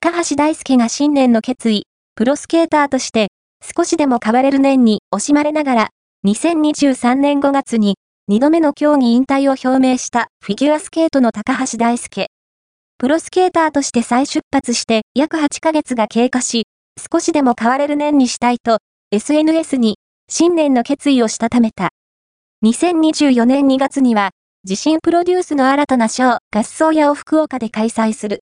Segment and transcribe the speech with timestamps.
[0.00, 3.32] 高橋大輔が新年の決意、プロスケーターとして、
[3.76, 5.88] 少しでも変われる年に惜しまれながら、
[6.24, 7.96] 2023年5月に、
[8.30, 12.28] 2度目の競技引退を表明したフィギュアスケートの高橋大輔。
[12.98, 16.66] プロスケーターとして再出発して約8ヶ月が経過し、
[17.12, 18.78] 少しでも変われる年にしたいと、
[19.10, 19.96] SNS に
[20.30, 21.90] 新年の決意をしたためた。
[22.64, 24.30] 2024年2月には、
[24.68, 28.36] 自身プロデュースの新たなショー、合奏屋を福岡で開催する。